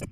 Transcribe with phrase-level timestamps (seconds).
[0.00, 0.08] Heart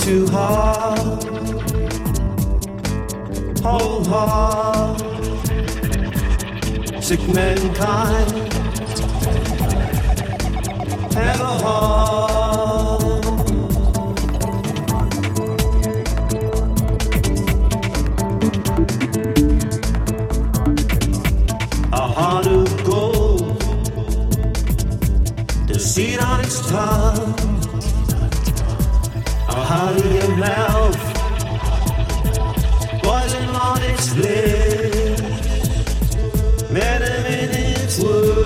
[0.00, 1.24] to heart,
[3.62, 4.98] whole heart,
[7.00, 8.52] sick mankind.
[11.14, 12.37] Heart.
[26.48, 27.34] Its tongue,
[29.48, 30.96] a heart in your mouth,
[33.02, 35.20] poison on its lips,
[36.72, 38.38] venom in its word.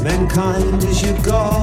[0.00, 1.57] Mankind is your God,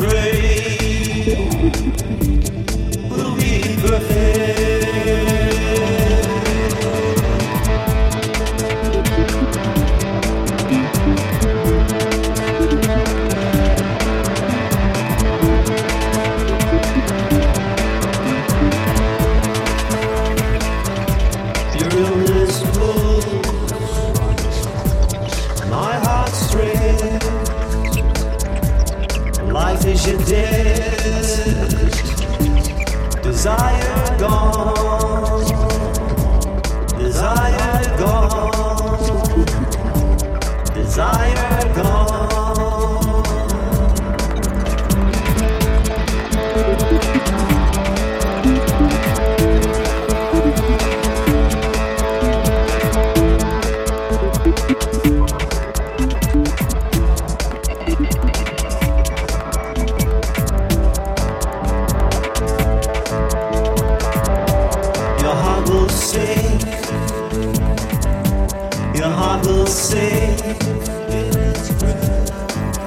[69.00, 71.70] Your heart will sink in its.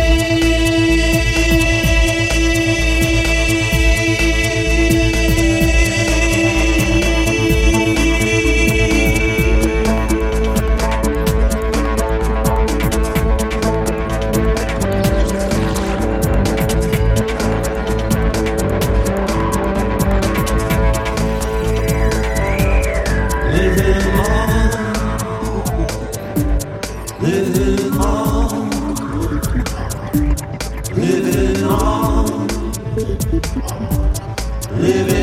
[34.72, 35.19] living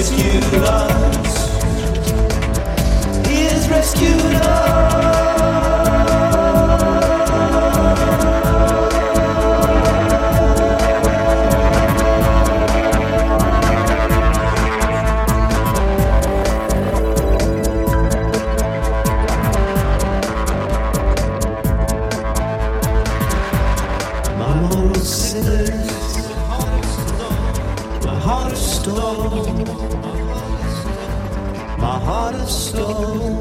[0.00, 1.28] rescued us.
[3.28, 4.79] He has rescued us.
[32.10, 33.36] heart of stone.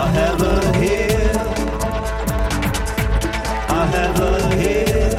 [0.00, 1.32] I have a hair.
[3.80, 5.16] I have a hair.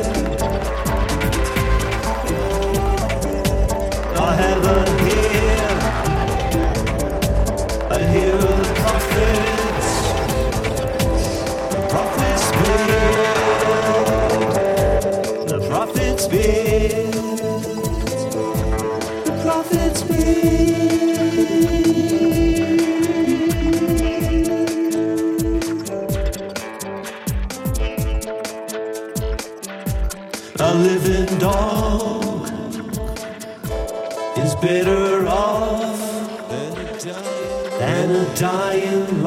[4.27, 5.69] I have a hair.
[7.95, 9.28] I hear a coffin.
[30.61, 32.49] A living dog
[34.37, 35.99] is better off
[37.79, 39.23] than a dying